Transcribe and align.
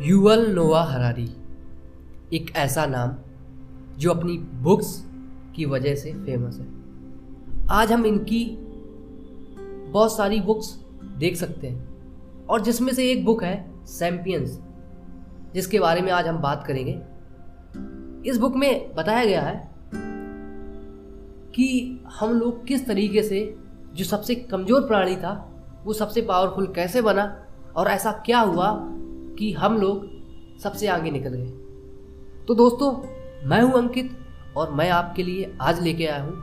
Yuval 0.00 0.44
नोआ 0.46 0.82
Harari, 0.82 1.24
एक 2.32 2.50
ऐसा 2.56 2.84
नाम 2.86 3.14
जो 3.98 4.10
अपनी 4.10 4.36
बुक्स 4.62 4.90
की 5.56 5.64
वजह 5.64 5.94
से 5.94 6.12
फ़ेमस 6.14 6.58
है। 6.58 6.66
आज 7.70 7.92
हम 7.92 8.06
इनकी 8.06 8.44
बहुत 9.90 10.16
सारी 10.16 10.40
बुक्स 10.40 10.68
देख 11.18 11.36
सकते 11.36 11.68
हैं 11.68 12.46
और 12.46 12.60
जिसमें 12.60 12.92
से 12.94 13.10
एक 13.10 13.24
बुक 13.24 13.42
है 13.44 13.84
सैम्पियंस 13.86 14.58
जिसके 15.54 15.80
बारे 15.80 16.00
में 16.00 16.12
आज 16.12 16.26
हम 16.26 16.38
बात 16.38 16.64
करेंगे। 16.66 16.92
इस 18.30 18.38
बुक 18.38 18.56
में 18.56 18.94
बताया 18.94 19.24
गया 19.24 19.42
है 19.42 19.56
कि 21.54 22.00
हम 22.20 22.32
लोग 22.32 22.66
किस 22.66 22.86
तरीके 22.86 23.22
से 23.22 23.42
जो 23.94 24.04
सबसे 24.04 24.34
कमज़ोर 24.34 24.86
प्राणी 24.86 25.16
था, 25.16 25.32
वो 25.84 25.92
सबसे 25.92 26.22
पावरफुल 26.22 26.66
कैसे 26.66 27.02
बना 27.02 27.26
और 27.76 27.88
ऐसा 27.88 28.12
क्या 28.26 28.40
हुआ 28.40 28.70
कि 29.38 29.52
हम 29.52 29.76
लोग 29.78 30.06
सबसे 30.62 30.86
आगे 30.88 31.10
निकल 31.10 31.30
गए। 31.30 32.44
तो 32.46 32.54
दोस्तों, 32.54 32.92
मैं 33.48 33.60
हूँ 33.62 33.72
अंकित 33.72 34.10
और 34.56 34.72
मैं 34.72 34.88
आपके 34.90 35.22
लिए 35.22 35.52
आज 35.60 35.82
लेके 35.82 36.06
आया 36.06 36.22
हूँ 36.22 36.36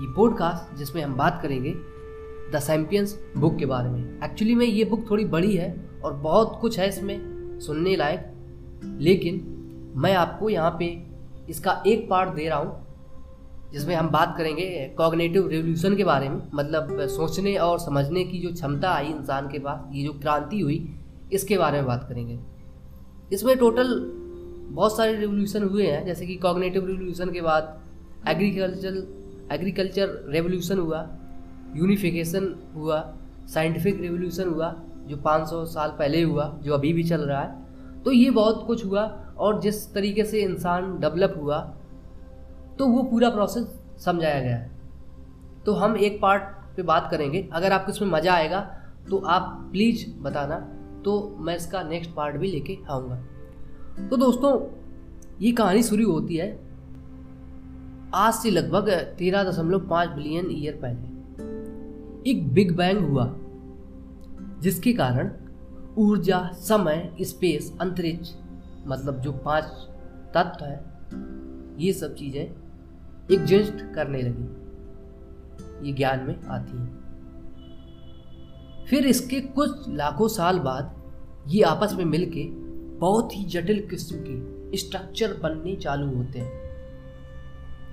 ये 0.00 0.12
पॉडकास्ट 0.14 0.76
जिसमें 0.76 1.02
हम 1.02 1.14
बात 1.14 1.40
करेंगे 1.42 1.74
द 2.52 2.60
सैम्पियंस 2.60 3.18
बुक 3.36 3.56
के 3.58 3.66
बारे 3.66 3.88
में। 3.90 4.20
एक्चुअली 4.24 4.54
में 4.54 4.66
ये 4.66 4.84
बुक 4.84 5.10
थोड़ी 5.10 5.24
बड़ी 5.24 5.54
है 5.56 5.74
और 6.04 6.12
बहुत 6.12 6.58
कुछ 6.60 6.78
है 6.78 6.88
इसमें 6.88 7.58
सुनने 7.60 7.96
लायक। 7.96 8.28
लेकिन 9.00 9.92
मैं 9.96 10.14
आपको 10.14 10.48
यहाँ 10.50 10.76
पे 10.78 10.86
इसका 11.48 11.82
एक 11.86 12.08
पार्ट 12.10 12.34
दे 12.34 12.48
रहा 12.48 12.58
हूँ, 12.58 12.80
जिसमें 13.72 13.94
हम 13.94 14.08
बात 14.10 14.34
करेंगे 14.38 14.94
कॉग्नेटिव 14.98 15.48
रिवोल्यूशन 15.48 15.96
के 15.96 16.04
बारे 16.04 16.28
में 16.28 16.40
मतलब 16.54 17.06
सोचने 17.08 17.56
और 17.56 17.78
समझने 17.78 18.24
की 18.24 18.38
जो 18.38 18.52
क्षमता 18.52 18.90
आई 18.90 19.06
इंसान 19.06 19.48
के 19.48 19.58
पास, 19.58 19.84
ये 19.92 20.04
जो 20.04 20.12
क्रांति 20.12 20.60
हुई 20.60 20.78
इसके 21.32 21.58
बारे 21.58 21.78
में 21.78 21.86
बात 21.86 22.06
करेंगे। 22.08 22.38
इसमें 23.32 23.56
टोटल 23.58 23.94
बहुत 24.70 24.96
सारे 24.96 25.16
रिवोल्यूशन 25.16 25.62
हुए 25.62 25.86
हैं, 25.86 26.04
जैसे 26.06 26.26
कि 26.26 26.36
कॉग्नेटिव 26.36 26.86
रिवोल्यूशन 26.86 27.30
के 27.32 27.40
बाद 27.40 27.80
एग्रीकल्चर 28.28 29.20
एग्रीकल्चर 29.52 30.08
रेवोल्यूशन 30.28 30.78
हुआ 30.78 31.08
यूनिफिकेशन 31.76 32.54
हुआ 32.74 33.00
साइंटिफिक 33.46 34.00
रिवोल्यूशन 34.00 34.48
हुआ, 34.48 34.74
जो 35.06 35.16
500 35.16 35.64
साल 35.66 35.90
पहले 35.90 36.22
हुआ, 36.22 36.46
जो 36.62 36.74
अभी 36.74 36.92
भी 36.92 37.04
चल 37.04 37.20
रहा 37.20 37.40
है। 37.40 38.02
तो 38.02 38.12
ये 38.12 38.30
बहुत 38.30 38.64
कुछ 38.66 38.84
हुआ 38.84 39.04
और 39.38 39.60
जिस 39.60 39.92
तरीके 39.94 40.24
से 40.24 40.42
इंसान 40.42 40.98
डेवलप 41.00 41.34
हुआ 41.38 41.58
तो 42.78 42.86
वो 42.86 43.02
पूरा 43.02 43.30
प्रोसेस 43.30 43.66
समझाया 44.04 44.40
गया। 44.40 44.58
तो 45.66 45.72
हम 45.72 45.96
एक 45.96 46.20
पार्ट 46.22 46.42
पे 46.76 46.82
बात 46.82 47.08
करेंगे। 47.10 47.48
अगर 47.52 47.72
आपको 47.72 47.92
इसमें 47.92 48.08
मज़ा 48.10 48.34
आएगा 48.34 48.60
तो 49.10 49.18
आप 49.28 49.68
प्लीज़ 49.72 50.06
बताना। 50.22 50.56
तो 51.04 51.36
मैं 51.38 51.56
इसका 51.56 51.82
नेक्स्ट 51.82 52.10
पार्ट 52.14 52.36
भी 52.36 52.50
लेके 52.50 52.78
आऊँगा। 52.90 53.16
तो 54.08 54.16
दोस्तों, 54.16 54.52
ये 55.40 55.52
कहानी 55.52 55.82
शुरू 55.82 56.10
होती 56.12 56.36
है 56.36 56.50
आज 58.14 58.34
से 58.34 58.50
लगभग 58.50 58.90
तेरह 59.18 59.44
दशमलव 59.44 59.88
पाँच 59.88 60.08
बिलियन 60.08 60.50
ईयर 60.50 60.78
पहले। 60.82 62.30
एक 62.30 62.52
बिग 62.54 62.76
बैंग 62.76 62.98
हुआ, 62.98 63.26
जिसके 64.60 64.92
कारण 64.92 65.30
ऊर्जा, 65.98 66.50
समय 66.54 67.16
स्पेस 67.20 67.72
अंतरिक्ष 67.80 68.32
मतलब 68.86 69.20
जो 69.20 69.32
पाँच 69.32 69.64
तत्व 70.34 70.64
है, 70.64 70.80
ये 71.78 71.92
सब 71.92 72.14
चीज़ें 72.14 72.44
एग्जिस्ट 73.30 73.94
करने 73.94 74.22
लगी। 74.22 75.88
ये 75.88 75.92
ज्ञान 75.92 76.20
में 76.20 76.42
आती 76.42 76.76
हैं। 76.76 77.01
फिर 78.90 79.06
इसके 79.06 79.40
कुछ 79.40 79.70
लाखों 79.88 80.28
साल 80.28 80.58
बाद 80.58 81.02
ये 81.48 81.62
आपस 81.62 81.94
में 81.94 82.04
मिलके 82.04 82.44
बहुत 82.98 83.36
ही 83.36 83.44
जटिल 83.44 83.86
किस्म 83.90 84.16
के 84.18 84.52
स्ट्रक्चर 84.76 85.40
बनने 85.42 85.76
चालू 85.76 86.16
होते 86.16 86.38
हैं, 86.38 86.52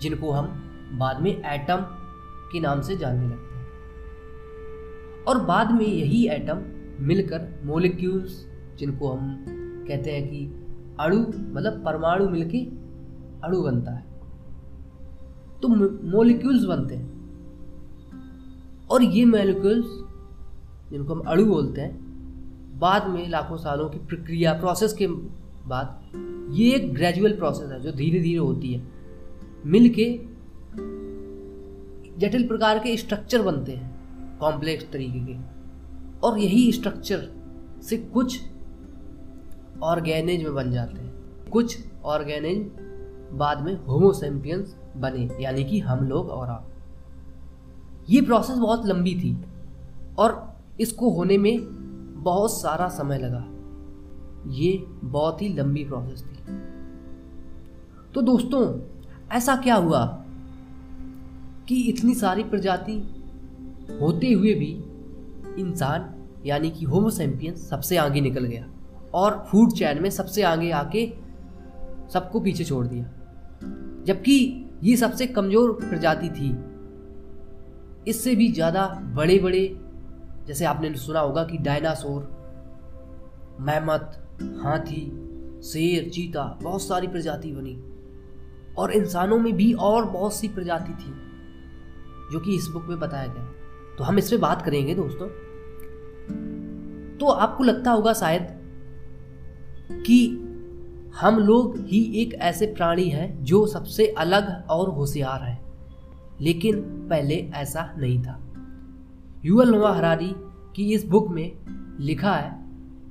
जिनको 0.02 0.32
हम 0.32 0.46
बाद 0.94 1.22
में 1.22 1.32
एटम 1.32 1.78
के 2.52 2.60
नाम 2.60 2.82
से 2.82 2.98
जानने 2.98 3.28
लगते 3.28 3.58
हैं। 3.58 3.68
और 5.24 5.46
बाद 5.46 5.72
में 5.72 5.86
यही 5.86 6.28
एटम 6.28 6.62
मिलकर 7.06 7.62
मोलिक्यूल्स 7.64 8.48
जिनको 8.80 9.12
हम 9.12 9.46
कहते 9.88 10.12
हैं 10.12 10.28
कि 10.28 10.68
अणु 11.00 11.20
मतलब 11.54 11.84
परमाणु 11.86 12.30
मिलके 12.30 12.66
अणु 13.48 13.62
बनता 13.62 13.92
है। 13.92 14.06
तो 15.62 15.68
मोलिक्यूल्स 16.18 16.64
बनते 16.64 16.96
हैं। 16.96 17.20
और 18.92 19.04
ये 19.04 19.26
मोलिक्यूल्स 19.26 20.09
जिनको 20.92 21.14
हम 21.14 21.20
अड़ू 21.20 21.46
बोलते 21.46 21.82
हैं, 21.82 22.10
बाद 22.80 23.08
में 23.08 23.30
लाखों 23.30 23.58
सालों 23.58 23.90
की 23.90 23.98
प्रक्रिया 23.98 24.54
प्रोसेस 24.54 24.94
के 24.94 25.08
बाद, 25.68 26.02
ये 26.54 26.74
एक 26.74 26.94
ग्रेजुअल 26.94 27.36
प्रोसेस 27.36 27.72
है 27.72 27.82
जो 27.82 27.92
धीरे 27.92 28.20
धीरे 28.20 28.40
होती 28.40 28.74
है। 28.74 28.88
मिलके 29.66 30.20
जटिल 32.18 32.48
प्रकार 32.48 32.80
के 32.80 32.98
स्ट्रक्चर 32.98 33.42
बनते 33.42 33.72
हैं 33.72 34.00
कॉम्प्लेक्स 34.40 34.92
तरीके 34.94 35.20
के। 35.20 35.60
और 36.20 36.40
यही 36.40 36.72
स्ट्रक्चर 36.72 37.30
से 37.82 37.98
कुछ 37.98 38.42
ऑर्गेनिज 39.84 40.44
में 40.44 40.56
बन 40.56 40.72
जाते 40.72 41.02
हैं। 41.02 41.14
कुछ 41.52 41.78
ऑर्गेनेज 42.06 42.72
बाद 43.32 43.62
में 43.62 43.86
होमोसेम्पियंस 43.86 44.76
बने, 44.98 45.30
यानी 45.42 45.64
कि 45.64 45.80
हम 45.80 46.08
लोग 46.08 46.30
और 46.30 46.48
आप। 46.48 46.70
ये 48.10 48.22
प्रोसेस 48.22 48.58
बहुत 48.58 48.86
लंबी 48.86 49.16
थी 49.16 49.38
और 50.20 50.49
इसको 50.80 51.10
होने 51.10 51.38
में 51.38 51.58
बहुत 52.24 52.52
सारा 52.62 52.88
समय 52.88 53.18
लगा। 53.18 53.46
ये 54.54 54.86
बहुत 55.04 55.42
ही 55.42 55.50
लंबी 55.50 55.84
प्रोसेस 55.84 56.24
थी। 56.24 56.38
तो 58.14 58.22
दोस्तों, 58.22 58.62
ऐसा 59.32 59.56
क्या 59.56 59.76
हुआ 59.76 60.06
कि 61.68 61.82
इतनी 61.82 62.14
सारी 62.16 62.44
प्रजाति 62.44 62.94
होते 64.02 64.32
हुए 64.32 64.54
भी 64.54 64.72
इंसान, 65.62 66.10
यानी 66.46 66.70
कि 66.70 66.86
होमोसेम्पियंस 66.86 67.70
सबसे 67.70 67.98
आगे 67.98 68.22
निकल 68.22 68.46
गया 68.46 68.66
और 69.14 69.46
फ़ूड 69.52 69.72
चैन 69.72 70.02
में 70.02 70.10
सबसे 70.10 70.44
आगे 70.44 70.72
आके 70.72 71.06
सबको 72.14 72.40
पीछे 72.40 72.64
छोड़ 72.64 72.86
दिया। 72.88 73.04
जबकि 74.06 74.66
ये 74.84 74.96
सबसे 74.98 75.28
कमज़ोर 75.28 75.72
प्रजाति 75.72 76.30
थी। 76.30 76.50
इससे 78.08 78.36
भी 78.36 78.52
ज़्यादा 78.52 78.86
बड़े 79.16 79.40
बड़े 79.40 79.66
जैसे 80.50 80.66
आपने 80.66 80.96
सुना 80.96 81.20
होगा 81.20 81.44
कि 81.44 81.58
डायनासोर 81.58 82.22
मैमत 83.60 84.28
हाथी, 84.64 85.02
शेर, 85.64 86.10
चीता, 86.10 86.60
बहुत 86.64 86.82
सारी 86.82 87.08
प्रजाति 87.08 87.52
बनी। 87.52 87.84
और 88.78 88.92
इंसानों 88.92 89.40
में 89.40 89.54
भी 89.54 89.74
और 89.74 90.06
बहुत 90.06 90.34
सी 90.34 90.48
प्रजाति 90.48 90.92
थी, 90.92 91.14
जो 92.32 92.40
कि 92.40 92.56
इस 92.56 92.68
बुक 92.68 92.86
में 92.86 93.00
बताया 93.00 93.28
गया। 93.28 93.46
तो 93.98 94.04
हम 94.04 94.18
इस 94.18 94.32
पर 94.32 94.38
बात 94.38 94.62
करेंगे 94.62 94.96
दोस्तों। 94.96 95.28
तो 97.18 97.26
आपको 97.26 97.64
लगता 97.64 97.92
होगा 97.92 98.14
शायद 98.14 98.48
कि 99.92 100.28
हम 101.20 101.40
लोग 101.40 101.78
ही 101.78 102.22
एक 102.22 102.34
ऐसे 102.34 102.66
प्राणी 102.66 103.10
हैं 103.10 103.44
जो 103.44 103.68
सबसे 103.68 104.08
अलग 104.08 104.68
और 104.70 104.90
होशियार 104.90 105.42
है, 105.42 105.62
लेकिन 106.42 106.82
पहले 107.10 107.52
ऐसा 107.56 107.96
नहीं 107.98 108.24
था। 108.24 108.49
युवल 109.46 109.76
नवा 109.76 109.94
हरारी 109.94 110.36
की 110.76 110.94
इस 110.94 111.06
बुक 111.06 111.30
में 111.30 111.52
लिखा 112.00 112.34
है 112.34 112.66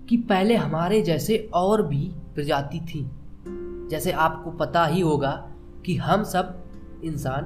कि 0.09 0.17
पहले 0.17 0.57
हमारे 0.57 1.03
जैसे 1.03 1.51
और 1.55 1.87
भी 1.87 2.13
प्रजाति 2.35 2.81
थी। 2.81 3.11
जैसे 3.91 4.13
आपको 4.13 4.51
पता 4.51 4.87
ही 4.87 5.01
होगा 5.01 5.51
कि 5.87 5.97
हम 5.97 6.23
सब 6.23 6.65
इंसान 7.05 7.45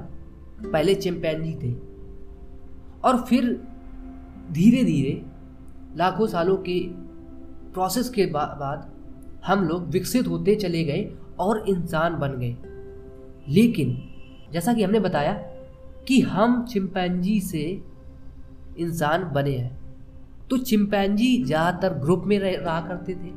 पहले 0.72 0.94
चिंपैंजी 0.94 1.54
थे। 1.54 1.76
और 3.04 3.16
फिर 3.22 3.68
धीरे 4.52 4.84
धीरे 4.84 5.26
लाखों 5.96 6.26
सालों 6.26 6.56
के 6.56 6.88
प्रोसेस 7.72 8.08
के 8.08 8.26
बाद 8.26 8.92
हम 9.46 9.64
लोग 9.64 9.84
विकसित 9.84 10.28
होते 10.28 10.54
चले 10.54 10.84
गए 10.84 11.12
और 11.38 11.68
इंसान 11.68 12.18
बन 12.18 12.32
गए। 12.32 12.56
लेकिन 13.48 14.02
जैसा 14.52 14.72
कि 14.72 14.82
हमने 14.82 15.00
बताया 15.00 15.32
कि 16.08 16.20
हम 16.20 16.64
चिंपैंजी 16.64 17.40
से 17.40 17.91
इंसान 18.78 19.24
बने 19.34 19.56
हैं। 19.56 19.78
तो 20.50 20.56
चिंपैंजी 20.58 21.44
ज़्यादातर 21.44 21.98
ग्रुप 21.98 22.22
में 22.26 22.38
रहा 22.38 22.80
करते 22.80 23.14
थे 23.14 23.30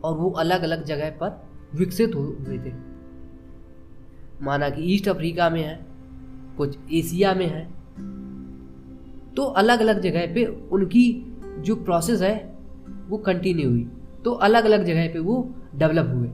और 0.00 0.16
वो 0.16 0.30
अलग 0.30 0.62
अलग 0.62 0.84
जगह 0.84 1.10
पर 1.20 1.40
विकसित 1.74 2.14
हुए 2.14 2.58
थे। 2.58 2.72
माना 4.42 4.68
कि 4.70 4.82
ईस्ट 4.94 5.08
अफ्रीका 5.08 5.48
में 5.50 5.62
है, 5.62 5.78
कुछ 6.56 6.78
एशिया 6.92 7.34
में 7.34 7.46
है 7.46 7.62
तो 9.34 9.42
अलग 9.54 9.80
अलग 9.80 10.00
जगह 10.00 10.34
पे 10.34 10.44
उनकी 10.72 11.04
जो 11.58 11.74
प्रोसेस 11.76 12.20
है, 12.22 12.34
वो 13.08 13.18
कंटिन्यू 13.18 13.70
हुई। 13.70 13.86
तो 14.24 14.30
अलग 14.42 14.64
अलग 14.64 14.84
जगह 14.84 15.08
पे 15.12 15.18
वो 15.18 15.36
डेवलप 15.74 16.10
हुए। 16.14 16.28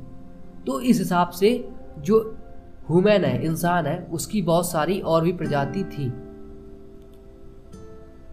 तो 0.66 0.80
इस 0.80 0.98
हिसाब 0.98 1.30
से 1.30 1.52
जो 1.98 2.18
ह्यूमन 2.90 3.24
है, 3.24 3.44
इंसान 3.44 3.86
है, 3.86 3.98
उसकी 4.02 4.42
बहुत 4.42 4.70
सारी 4.70 4.98
और 5.00 5.24
भी 5.24 5.32
प्रजाति 5.32 5.84
थी। 5.84 6.08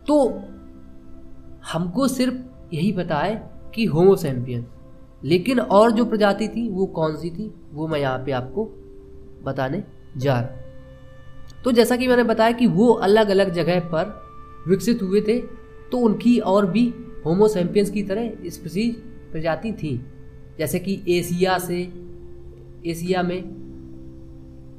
तो 0.08 0.42
हमको 1.74 2.08
सिर्फ़ 2.08 2.36
यही 2.76 2.92
पता 2.92 3.18
है 3.18 3.52
कि 3.76 3.86
होमो 3.86 4.04
होमोसेम्पियन 4.04 4.66
लेकिन 5.24 5.60
और 5.60 5.92
जो 5.92 6.06
प्रजाति 6.06 6.48
थी, 6.48 6.70
वो 6.70 6.86
कौन 6.86 7.16
सी 7.16 7.30
थी, 7.30 7.54
वो 7.74 7.88
मैं 7.88 8.00
यहाँ 8.00 8.20
पे 8.20 8.32
आपको 8.32 8.66
बताने 9.44 9.84
जा 10.18 10.40
रहा 10.40 11.62
तो 11.64 11.72
जैसा 11.72 11.96
कि 11.96 12.08
मैंने 12.08 12.24
बताया 12.24 12.52
कि 12.52 12.68
वो 12.68 12.94
अलग 12.94 13.30
अलग 13.30 13.54
जगह 13.54 13.80
पर 13.80 14.22
विकसित 14.68 15.02
हुए 15.02 15.22
थे 15.22 15.40
तो 15.92 15.98
उनकी 15.98 16.40
और 16.40 16.66
भी 16.66 16.94
होमोसैम्पियंस 17.26 17.90
की 17.90 18.04
तरह 18.04 18.32
स्पीसीज 18.46 18.96
प्रजाति 19.32 19.72
थी। 19.74 20.06
जैसे 20.60 20.80
कि 20.80 21.04
एशिया 21.10 21.58
से, 21.58 21.82
एशिया 22.86 23.24
में 23.24 23.44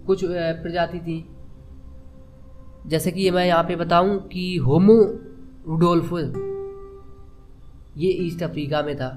कुछ 0.06 0.24
प्रजाति 0.24 0.98
थी 0.98 1.18
जैसे 2.88 3.10
कि 3.12 3.30
मैं 3.30 3.46
यहाँ 3.46 3.62
पे 3.64 3.76
बताऊँ 3.76 4.18
कि 4.28 4.56
होमो 4.56 4.94
रुडोल्फ, 5.68 6.12
ये 7.98 8.10
ईस्ट 8.26 8.42
अफ्रीका 8.42 8.82
में 8.82 8.96
था। 8.96 9.10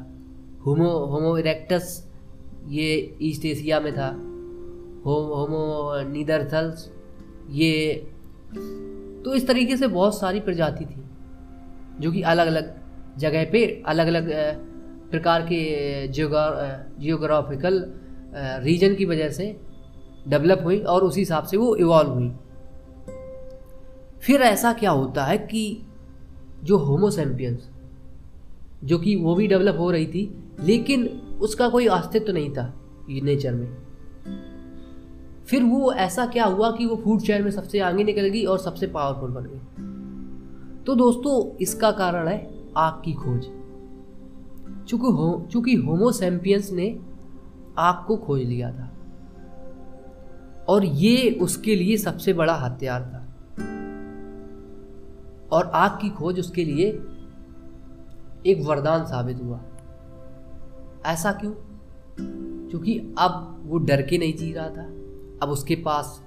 होमो 0.65 0.89
होमो 1.05 1.37
इरेक्टस, 1.37 1.85
ये 2.69 3.17
ईस्ट 3.21 3.45
एशिया 3.45 3.79
में 3.79 3.93
था। 3.93 4.09
हो, 5.05 5.13
होमो 5.35 5.63
नीदरथल्स, 6.09 6.89
ये 7.51 7.93
तो 9.25 9.33
इस 9.35 9.47
तरीके 9.47 9.77
से 9.77 9.87
बहुत 9.87 10.19
सारी 10.19 10.39
प्रजाति 10.39 10.85
थी, 10.85 11.03
जो 11.99 12.11
कि 12.11 12.21
अलग 12.23 12.47
अलग 12.47 12.73
जगह 13.17 13.49
पे 13.51 13.65
अलग 13.87 14.07
अलग 14.07 14.29
प्रकार 15.11 15.41
के 15.43 16.07
जियोग्राफिकल 16.09 17.83
रीजन 18.63 18.95
की 18.95 19.05
वजह 19.05 19.29
से 19.29 19.55
डेवलप 20.27 20.61
हुई 20.63 20.79
और 20.79 21.03
उसी 21.03 21.21
हिसाब 21.21 21.43
से 21.43 21.57
वो 21.57 21.75
इवॉल्व 21.77 22.09
हुई। 22.09 22.31
फिर 24.21 24.41
ऐसा 24.41 24.73
क्या 24.73 24.91
होता 24.91 25.25
है 25.25 25.37
कि 25.37 25.81
जो 26.63 26.77
होमोसेम्पियंस 26.77 27.69
जो 28.83 28.97
कि 28.97 29.15
वो 29.15 29.35
भी 29.35 29.47
डेवलप 29.47 29.77
हो 29.79 29.91
रही 29.91 30.05
थी, 30.05 30.23
लेकिन 30.59 31.05
उसका 31.41 31.69
कोई 31.69 31.87
अस्तित्व 31.87 32.25
तो 32.25 32.33
नहीं 32.33 32.49
था 32.53 32.73
नेचर 33.09 33.53
में। 33.53 33.77
फिर 35.45 35.63
वो 35.63 35.91
ऐसा 35.93 36.25
क्या 36.25 36.45
हुआ 36.45 36.71
कि 36.71 36.85
वो 36.85 36.95
फ़ूड 36.95 37.21
चेन 37.21 37.43
में 37.43 37.51
सबसे 37.51 37.79
आगे 37.79 38.03
निकल 38.03 38.27
गई 38.27 38.43
और 38.45 38.59
सबसे 38.59 38.87
पावरफुल 38.87 39.31
बन 39.31 39.43
गई? 39.43 40.83
तो 40.83 40.95
दोस्तों, 40.95 41.57
इसका 41.57 41.91
कारण 41.91 42.27
है 42.27 42.49
आग 42.77 43.01
की 43.05 43.13
खोज। 43.13 43.41
चूँकि 44.87 45.07
हो, 45.07 45.47
चूँकि 45.51 45.75
होमोसेम्पियंस 45.75 46.71
ने 46.71 46.99
आग 47.77 48.05
को 48.07 48.17
खोज 48.17 48.41
लिया 48.41 48.71
था, 48.71 48.91
और 50.69 50.85
ये 50.85 51.29
उसके 51.41 51.75
लिए 51.75 51.97
सबसे 51.97 52.33
बड़ा 52.33 52.55
हथियार 52.55 53.01
था। 53.01 53.20
और 55.51 55.65
आग 55.65 55.91
की 56.01 56.09
खोज 56.09 56.39
उसके 56.39 56.65
लिए 56.65 56.87
एक 58.45 58.63
वरदान 58.65 59.05
साबित 59.05 59.37
हुआ। 59.41 59.61
ऐसा 61.05 61.31
क्यों? 61.31 61.53
क्योंकि 62.69 63.15
अब 63.19 63.63
वो 63.65 63.77
डर 63.77 64.01
के 64.01 64.17
नहीं 64.17 64.33
जी 64.33 64.53
रहा 64.53 64.69
था। 64.69 64.83
अब 65.43 65.49
उसके 65.49 65.75
पास 65.75 66.23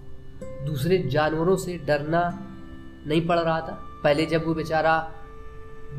दूसरे 0.67 0.99
जानवरों 0.99 1.56
से 1.56 1.79
डरना 1.79 2.38
नहीं 3.06 3.26
पड़ 3.26 3.38
रहा 3.38 3.61
था। 3.61 3.79
पहले 4.05 4.26
जब 4.26 4.47
वो 4.47 4.55
बेचारा 4.55 5.12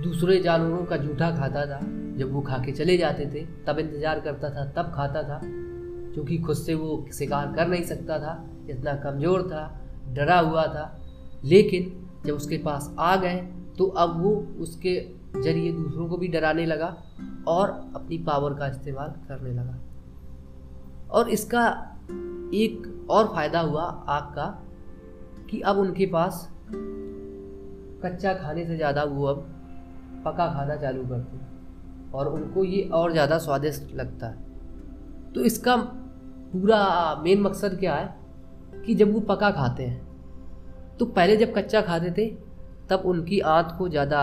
दूसरे 0.04 0.40
जानवरों 0.40 0.86
का 0.86 0.98
जूठा 0.98 1.32
खाता 1.32 1.66
था, 1.66 1.80
जब 2.18 2.34
वो 2.34 2.42
खा 2.42 2.58
के 2.58 2.72
चले 2.72 2.98
जाते 2.98 3.26
थे, 3.26 3.46
तब 3.46 3.80
इंतज़ार 3.80 4.20
करता 4.20 4.50
था, 4.50 4.66
तब 4.66 4.92
खाता 4.96 5.24
था, 5.24 5.42
क्योंकि 6.14 6.38
खुद 6.38 6.56
से 6.56 6.76
वो 6.76 7.06
शिकार 7.14 7.54
कर 7.54 7.68
नहीं 7.68 7.84
सकता 7.84 8.20
था। 8.20 8.50
इतना 8.70 8.94
कमज़ोर 8.94 9.42
था, 9.42 9.82
डरा 10.08 10.40
हुआ 10.40 10.64
था। 10.64 11.02
लेकिन 11.44 12.05
जब 12.26 12.36
उसके 12.36 12.58
पास 12.58 12.94
आ 13.00 13.16
गए 13.16 13.36
तो 13.78 13.86
अब 13.98 14.22
वो 14.22 14.32
उसके 14.60 15.00
ज़रिए 15.36 15.72
दूसरों 15.72 16.08
को 16.10 16.18
भी 16.18 16.28
डराने 16.28 16.66
लगा 16.66 16.96
और 17.48 17.70
अपनी 17.96 18.18
पावर 18.18 18.54
का 18.54 18.68
इस्तेमाल 18.68 19.10
करने 19.28 19.54
लगा। 19.54 19.80
और 21.12 21.30
इसका 21.30 21.68
एक 22.54 23.08
और 23.10 23.28
फ़ायदा 23.28 23.60
हुआ 23.60 23.84
आग 24.10 24.24
का, 24.36 24.46
कि 25.50 25.60
अब 25.62 25.78
उनके 25.78 26.06
पास 26.06 26.48
कच्चा 28.04 28.34
खाने 28.34 28.66
से 28.66 28.76
ज़्यादा 28.76 29.04
वो 29.04 29.26
अब 29.26 29.46
पका 30.26 30.48
खाना 30.54 30.76
चालू 30.76 31.04
करते 31.04 31.38
हैं 31.38 32.12
और 32.12 32.28
उनको 32.28 32.64
ये 32.64 32.82
और 32.94 33.12
ज़्यादा 33.12 33.38
स्वादिष्ट 33.38 33.96
लगता 33.96 34.28
है। 34.28 35.34
तो 35.34 35.42
इसका 35.42 35.76
पूरा 35.76 36.80
मेन 37.24 37.42
मकसद 37.42 37.78
क्या 37.80 37.96
है? 37.96 38.16
कि 38.86 38.96
जब 38.96 39.14
वो 39.14 39.20
पका 39.20 39.50
खाते 39.52 39.84
हैं 39.84 40.05
तो 41.00 41.06
पहले 41.08 41.36
जब 41.38 41.54
कच्चा 41.54 41.82
खाते 41.82 42.12
थे, 42.12 42.26
तब 42.90 43.04
उनकी 43.06 43.40
आंत 43.40 43.76
को 43.78 43.90
ज़्यादा 43.90 44.22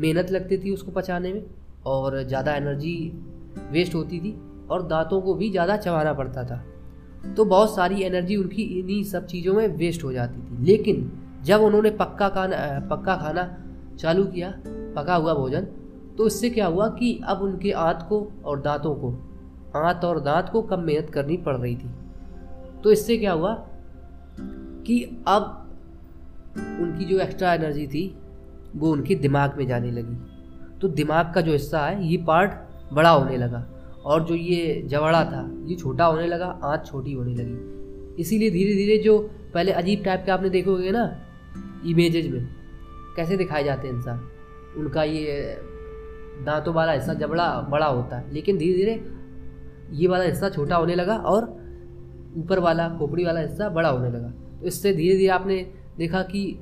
मेहनत 0.00 0.30
लगती 0.30 0.58
थी 0.58 0.70
उसको 0.70 0.92
पचाने 0.92 1.32
में 1.32 1.42
और 1.86 2.22
ज़्यादा 2.22 2.54
एनर्जी 2.54 2.96
वेस्ट 3.70 3.94
होती 3.94 4.18
थी 4.20 4.34
और 4.70 4.86
दांतों 4.86 5.20
को 5.20 5.34
भी 5.34 5.50
ज़्यादा 5.50 5.76
चबाना 5.76 6.12
पड़ता 6.12 6.44
था। 6.44 6.62
तो 7.36 7.44
बहुत 7.44 7.74
सारी 7.74 8.02
एनर्जी 8.02 8.36
उनकी 8.36 8.62
इन्हीं 8.78 9.02
सब 9.04 9.26
चीज़ों 9.26 9.54
में 9.54 9.66
वेस्ट 9.68 10.04
हो 10.04 10.12
जाती 10.12 10.40
थी। 10.40 10.64
लेकिन 10.66 11.10
जब 11.44 11.62
उन्होंने 11.62 11.90
पक्का 11.92 12.28
खाना 12.28 12.56
पक्का 12.90 13.16
खाना 13.16 13.44
चालू 13.98 14.24
किया, 14.24 14.52
पका 14.96 15.14
हुआ 15.14 15.34
भोजन 15.34 15.66
तो 16.18 16.26
इससे 16.26 16.50
क्या 16.50 16.66
हुआ 16.66 16.88
कि 16.90 17.18
अब 17.24 17.42
उनके 17.42 17.70
आंत 17.72 18.06
को 18.08 18.26
और 18.44 18.60
दांतों 18.60 18.94
को, 18.94 19.10
आंत 19.76 20.04
और 20.04 20.20
दांत 20.20 20.48
को 20.48 20.62
कम 20.62 20.80
मेहनत 20.80 21.10
करनी 21.10 21.36
पड़ 21.38 21.56
रही 21.56 21.74
थी। 21.76 21.90
तो 22.84 22.92
इससे 22.92 23.16
क्या 23.18 23.32
हुआ 23.32 23.54
कि 24.86 25.02
अब 25.28 25.65
उनकी 26.56 27.04
जो 27.04 27.18
एक्स्ट्रा 27.18 27.54
एनर्जी 27.54 27.86
थी, 27.86 28.18
वो 28.76 28.90
उनके 28.90 29.14
दिमाग 29.14 29.58
में 29.58 29.66
जाने 29.66 29.90
लगी। 29.90 30.16
तो 30.78 30.88
दिमाग 30.88 31.32
का 31.34 31.40
जो 31.40 31.52
हिस्सा 31.52 31.86
है, 31.86 32.06
ये 32.06 32.16
पार्ट 32.16 32.52
बड़ा 32.92 33.10
होने 33.10 33.36
लगा। 33.36 33.66
और 34.04 34.24
जो 34.24 34.34
ये 34.34 34.82
जवड़ा 34.86 35.24
था, 35.24 35.50
ये 35.64 35.76
छोटा 35.76 36.04
होने 36.04 36.26
लगा, 36.26 36.60
आँच 36.64 36.86
छोटी 36.86 37.12
होने 37.12 37.34
लगी। 37.34 37.76
इसीलिए 38.22 38.50
धीरे 38.50 38.74
धीरे 38.74 38.98
जो 38.98 39.30
पहले 39.54 39.72
अजीब 39.72 40.02
टाइप 40.04 40.22
के 40.26 40.32
आपने 40.32 40.50
देखोगे 40.50 40.90
ना 40.90 41.20
इमेजेज 41.86 42.30
में, 42.30 42.48
कैसे 43.16 43.36
दिखाए 43.36 43.64
जाते 43.64 43.88
हैं 43.88 43.94
इंसान? 43.94 44.28
उनका 44.76 45.02
ये 45.04 45.56
दांतों 46.46 46.74
वाला 46.74 46.92
हिस्सा 46.92 47.14
जबड़ा, 47.14 47.60
बड़ा 47.70 47.86
होता 47.86 48.16
है। 48.16 48.32
लेकिन 48.32 48.58
धीरे 48.58 48.76
धीरे 48.76 49.04
ये 49.92 50.08
वाला 50.08 50.24
हिस्सा 50.24 50.48
छोटा 50.48 50.76
होने 50.76 50.94
लगा 50.94 51.16
और 51.16 51.42
ऊपर 52.36 52.58
वाला, 52.58 52.88
खोपड़ी 52.88 53.24
वाला 53.24 53.40
हिस्सा 53.40 53.68
बड़ा 53.68 53.88
होने 53.88 54.10
लगा। 54.10 54.28
तो 54.28 54.66
इससे 54.66 54.92
धीरे 54.92 55.16
धीरे 55.16 55.28
आपने 55.28 55.85
देखा 55.98 56.22
कि 56.22 56.58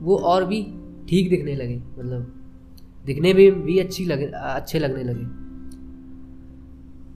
वो 0.00 0.16
और 0.16 0.44
भी 0.44 0.62
ठीक 1.08 1.28
दिखने 1.30 1.54
लगे 1.54 1.76
मतलब 1.76 2.32
दिखने 3.06 3.32
में 3.34 3.62
भी 3.62 3.78
अच्छी 3.78 4.04
लगे, 4.04 4.26
अच्छे 4.26 4.78
लगने 4.78 5.02
लगे। 5.04 5.24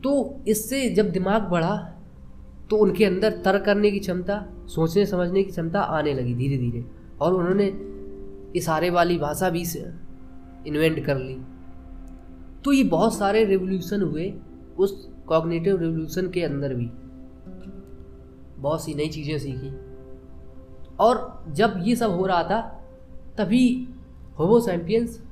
तो 0.03 0.43
इससे 0.49 0.89
जब 0.91 1.11
दिमाग 1.11 1.43
बढ़ा 1.43 1.77
तो 2.71 2.77
उनके 2.77 3.05
अंदर 3.05 3.31
तर्क 3.45 3.65
करने 3.65 3.91
की 3.91 3.99
क्षमता, 3.99 4.67
सोचने, 4.67 5.07
समझने 5.07 5.43
की 5.43 5.51
क्षमता 5.51 5.81
आने 5.81 6.15
लगी 6.15 6.35
धीरे 6.35 6.59
धीरे 6.59 6.85
और 7.21 7.35
उन्होंने 7.35 7.67
इशारे 8.59 8.91
वाली 8.91 9.19
भाषा 9.19 9.51
भी 9.51 9.63
इन्वेंट 10.67 11.05
कर 11.05 11.19
ली। 11.19 11.37
तो 12.65 12.73
ये 12.73 12.85
बहुत 12.85 13.15
सारे 13.15 13.45
रेवोल्यूशन 13.45 14.03
हुए 14.03 14.33
उस 14.79 15.09
कॉग्निटिव 15.29 15.77
रेवोल्यूशन 15.77 16.31
के 16.31 16.43
अंदर 16.43 16.75
भी। 16.75 16.91
बहुत 18.59 18.85
सी 18.85 18.95
नई 18.95 19.09
चीज़ें 19.09 19.39
सीखी। 19.39 19.71
और 21.01 21.45
जब 21.49 21.75
ये 21.79 21.97
सब 21.97 22.11
हो 22.11 22.27
रहा 22.27 22.43
था 22.43 22.61
तभी 23.39 23.89
होमोसैम्पियंस 24.39 25.23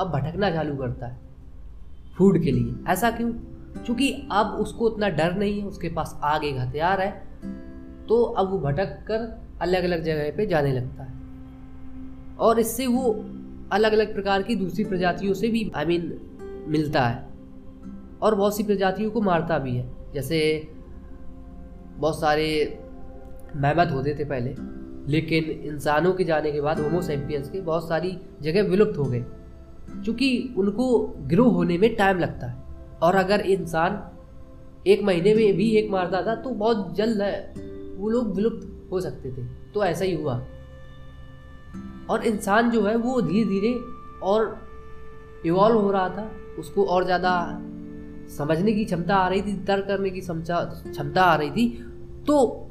अब 0.00 0.08
भटकना 0.08 0.50
चालू 0.50 0.76
करता 0.76 1.06
है 1.06 1.18
फ़ूड 2.16 2.42
के 2.42 2.52
लिए। 2.52 2.92
ऐसा 2.92 3.10
क्यों? 3.10 3.32
क्योंकि 3.84 4.28
अब 4.32 4.46
उसको 4.46 4.84
उतना 4.84 5.08
डर 5.08 5.34
नहीं 5.34 5.60
है 5.60 5.66
उसके 5.66 5.88
पास 5.88 6.20
आग 6.24 6.44
एक 6.44 6.58
हथियार 6.58 7.00
है 7.00 7.10
तो 8.08 8.22
अब 8.22 8.50
वो 8.50 8.58
भटक 8.58 8.98
कर 9.06 9.40
अलग 9.62 9.84
अलग 9.84 10.02
जगह 10.02 10.30
पे 10.36 10.46
जाने 10.46 10.72
लगता 10.72 11.02
है। 11.02 11.14
और 12.38 12.58
इससे 12.58 12.86
वो 12.86 13.12
अलग 13.72 13.92
अलग 13.92 14.14
प्रकार 14.14 14.42
की 14.42 14.54
दूसरी 14.56 14.84
प्रजातियों 14.84 15.34
से 15.34 15.48
भी 15.48 15.72
आई 15.74 15.84
I 15.84 15.88
मीन 15.88 16.02
mean, 16.02 16.68
मिलता 16.68 17.06
है। 17.08 17.26
और 18.22 18.34
बहुत 18.34 18.56
सी 18.56 18.62
प्रजातियों 18.62 19.10
को 19.10 19.20
मारता 19.20 19.58
भी 19.58 19.76
है। 19.76 19.92
जैसे 20.14 20.68
बहुत 21.96 22.20
सारे 22.20 22.78
मैमत 23.56 23.90
होते 23.92 24.16
थे 24.18 24.24
पहले। 24.24 24.81
लेकिन 25.08 25.44
इंसानों 25.44 26.12
के 26.12 26.24
जाने 26.24 26.52
के 26.52 26.60
बाद 26.60 26.80
होमोसेम्पियंस 26.80 27.48
के 27.50 27.60
बहुत 27.60 27.88
सारी 27.88 28.16
जगह 28.42 28.62
विलुप्त 28.62 28.98
हो 28.98 29.04
गए। 29.04 29.24
क्योंकि 29.94 30.54
उनको 30.58 30.98
ग्रो 31.26 31.44
होने 31.44 31.78
में 31.78 31.94
टाइम 31.96 32.18
लगता 32.18 32.46
है। 32.46 32.56
और 33.02 33.14
अगर 33.14 33.40
इंसान 33.40 34.02
एक 34.86 35.02
महीने 35.02 35.34
में 35.34 35.56
भी 35.56 35.70
एक 35.70 35.90
मारता 35.90 36.22
था 36.22 36.34
तो 36.34 36.50
बहुत 36.50 36.94
जल्द 36.96 37.20
है, 37.22 37.54
वो 37.96 38.08
लोग 38.10 38.34
विलुप्त 38.36 38.68
हो 38.92 39.00
सकते 39.00 39.32
थे। 39.32 39.44
तो 39.74 39.84
ऐसा 39.84 40.04
ही 40.04 40.14
हुआ। 40.14 40.34
और 42.10 42.24
इंसान 42.26 42.70
जो 42.70 42.82
है, 42.82 42.96
वो 42.96 43.20
धीरे 43.22 43.44
धीरे 43.44 43.74
और 44.22 44.56
इवॉल्व 45.46 45.78
हो 45.78 45.90
रहा 45.90 46.08
था। 46.08 46.30
उसको 46.58 46.84
और 46.84 47.04
ज़्यादा 47.04 47.32
समझने 48.28 48.72
की 48.72 48.84
क्षमता 48.84 49.16
आ 49.16 49.28
रही 49.28 49.42
थी, 49.42 49.54
तर्क 49.64 49.86
करने 49.86 50.10
की 50.10 50.20
क्षमता 50.20 51.22
आ 51.22 51.34
रही 51.36 51.50
थी। 51.50 51.68
तो 52.26 52.68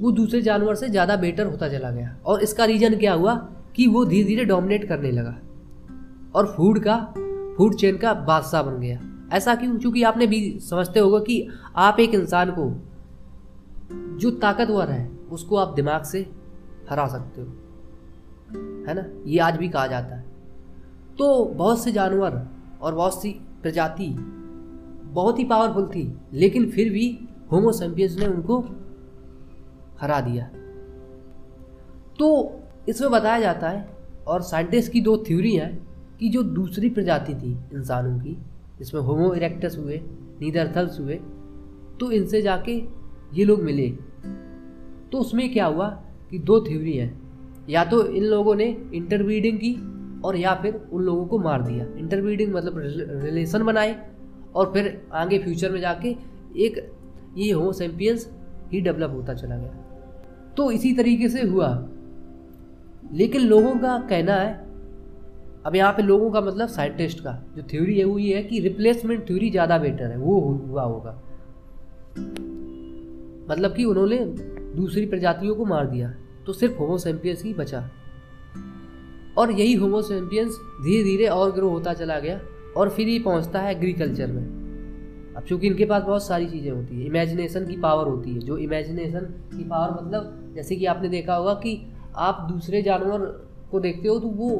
वो 0.00 0.10
दूसरे 0.10 0.42
जानवर 0.42 0.74
से 0.74 0.88
ज़्यादा 0.88 1.16
बेटर 1.16 1.46
होता 1.46 1.68
चला 1.68 1.90
गया। 1.90 2.16
और 2.26 2.42
इसका 2.42 2.64
रीज़न 2.64 2.98
क्या 2.98 3.14
हुआ? 3.14 3.34
कि 3.76 3.86
वो 3.86 4.04
धीरे 4.04 4.24
धीरे 4.24 4.44
डोमिनेट 4.44 4.88
करने 4.88 5.10
लगा। 5.10 5.38
और 6.34 6.46
फ़ूड 6.46 6.78
का 6.78 7.14
फ़ूड 7.56 7.74
चेन 7.74 7.96
का 7.96 8.14
बादशाह 8.14 8.62
बन 8.62 8.80
गया। 8.80 9.00
ऐसा 9.32 9.54
क्यों? 9.54 9.78
क्योंकि 9.78 10.02
आपने 10.02 10.26
भी 10.26 10.58
समझते 10.58 11.00
होगा 11.00 11.18
कि 11.18 11.48
आप 11.76 12.00
एक 12.00 12.14
इंसान 12.14 12.50
को 12.50 12.82
जो 14.18 14.30
ताकतवर 14.30 14.90
है, 14.90 15.10
उसको 15.30 15.56
आप 15.56 15.74
दिमाग 15.74 16.02
से 16.02 16.30
हरा 16.90 17.06
सकते 17.06 17.40
हो। 17.40 17.46
है 18.88 18.94
ना? 18.94 19.04
ये 19.26 19.38
आज 19.38 19.56
भी 19.56 19.68
कहा 19.68 19.86
जाता 19.86 20.14
है। 20.14 20.24
तो 21.18 21.44
बहुत 21.44 21.84
से 21.84 21.92
जानवर 21.92 22.48
और 22.82 22.94
बहुत 22.94 23.22
सी 23.22 23.30
प्रजाति 23.62 24.06
बहुत 25.04 25.38
ही 25.38 25.44
पावरफुल 25.44 25.86
थी, 25.86 26.18
लेकिन 26.32 26.70
फिर 26.70 26.92
भी 26.92 27.28
होमोसेम्पियंस 27.52 28.16
ने 28.18 28.26
उनको 28.26 28.64
हरा 30.00 30.20
दिया। 30.20 30.44
तो 32.18 32.60
इसमें 32.88 33.10
बताया 33.10 33.40
जाता 33.40 33.68
है, 33.68 33.88
और 34.26 34.42
साइंटिस्ट 34.42 34.92
की 34.92 35.00
दो 35.00 35.16
थ्योरी 35.18 35.54
हैं, 35.56 35.88
कि 36.20 36.28
जो 36.28 36.42
दूसरी 36.42 36.90
प्रजाति 36.90 37.34
थी 37.34 37.52
इंसानों 37.74 38.18
की, 38.18 38.36
जिसमें 38.78 39.00
होमो 39.00 39.32
इरेक्टस 39.34 39.76
हुए 39.78 40.00
नीदरथल्स 40.40 41.00
हुए 41.00 41.20
तो 42.00 42.10
इनसे 42.10 42.42
जाके 42.42 42.72
ये 43.34 43.44
लोग 43.44 43.62
मिले। 43.62 43.88
तो 45.12 45.18
उसमें 45.18 45.52
क्या 45.52 45.66
हुआ 45.66 45.88
कि 46.30 46.38
दो 46.38 46.60
थ्योरी 46.60 46.96
हैं। 46.96 47.66
या 47.68 47.84
तो 47.84 48.04
इन 48.06 48.24
लोगों 48.24 48.54
ने 48.54 48.64
इंटरब्रीडिंग 48.94 49.58
की, 49.58 49.74
और 50.24 50.36
या 50.36 50.54
फिर 50.54 50.74
उन 50.92 51.02
लोगों 51.02 51.26
को 51.26 51.38
मार 51.38 51.62
दिया। 51.62 51.86
इंटरब्रीडिंग 51.96 52.54
मतलब 52.54 52.74
रिलेशन 53.24 53.62
बनाए, 53.62 53.96
और 54.54 54.72
फिर 54.72 55.06
आगे 55.12 55.38
फ्यूचर 55.38 55.72
में 55.72 55.80
जाके 55.80 56.16
एक 56.56 56.92
ये 57.36 57.52
होमोसेम्पियंस 57.52 58.28
ही 58.72 58.80
डेवलप 58.80 59.10
होता 59.10 59.34
चला 59.34 59.56
गया। 59.56 59.79
तो 60.60 60.70
इसी 60.70 60.92
तरीके 60.92 61.28
से 61.28 61.42
हुआ। 61.42 61.68
लेकिन 63.12 63.40
लोगों 63.42 63.74
का 63.78 63.96
कहना 64.08 64.34
है, 64.34 64.52
अब 65.66 65.76
यहाँ 65.76 65.92
पे 65.92 66.02
लोगों 66.02 66.30
का 66.30 66.40
मतलब 66.40 66.68
साइंटिस्ट 66.68 67.20
का, 67.20 67.32
जो 67.56 67.62
थ्योरी 67.62 67.98
है 67.98 68.04
वो 68.04 68.18
ये 68.18 68.34
है 68.36 68.42
कि 68.42 68.60
रिप्लेसमेंट 68.60 69.26
थ्योरी 69.28 69.50
ज़्यादा 69.50 69.78
बेटर 69.78 70.04
है, 70.04 70.16
वो 70.18 70.40
हुआ 70.40 70.82
होगा। 70.82 71.12
मतलब 73.50 73.74
कि 73.76 73.84
उन्होंने 73.84 74.18
दूसरी 74.76 75.06
प्रजातियों 75.06 75.54
को 75.54 75.64
मार 75.64 75.86
दिया 75.86 76.12
तो 76.46 76.52
सिर्फ़ 76.52 76.76
होमोसेम्पियंस 76.78 77.42
ही 77.44 77.54
बचा। 77.54 77.80
और 79.38 79.50
यही 79.52 79.74
होमोसेम्पियंस 79.74 80.58
धीरे 80.84 81.02
धीरे 81.04 81.26
और 81.28 81.52
ग्रो 81.52 81.68
होता 81.68 81.94
चला 81.94 82.18
गया 82.18 82.40
और 82.76 82.88
फिर 82.88 83.08
ये 83.08 83.18
पहुँचता 83.20 83.60
है 83.60 83.74
एग्रीकल्चर 83.76 84.26
में। 84.26 84.44
अब 85.36 85.42
चूँकि 85.48 85.66
इनके 85.66 85.84
पास 85.84 86.02
बहुत 86.02 86.26
सारी 86.26 86.46
चीज़ें 86.46 86.70
होती 86.70 87.00
है 87.00 87.06
इमेजिनेशन 87.06 87.66
की 87.66 87.76
पावर 87.78 88.08
होती 88.08 88.34
है, 88.34 88.38
जो 88.40 88.56
इमेजिनेशन 88.58 89.34
की 89.50 89.64
पावर 89.64 90.02
मतलब 90.02 90.39
जैसे 90.54 90.76
कि 90.76 90.86
आपने 90.86 91.08
देखा 91.08 91.34
होगा 91.34 91.54
कि 91.54 91.92
आप 92.16 92.48
दूसरे 92.52 92.82
जानवर 92.82 93.18
को 93.70 93.80
देखते 93.80 94.08
हो 94.08 94.18
तो 94.18 94.26
वो 94.26 94.56